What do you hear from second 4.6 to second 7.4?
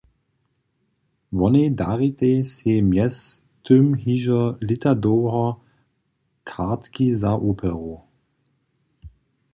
lěta dołho kartki za